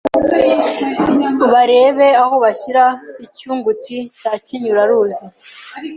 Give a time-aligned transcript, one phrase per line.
[1.51, 2.83] Barebe aho bashyira
[3.25, 5.25] icyunguti cya Kinyuraruzi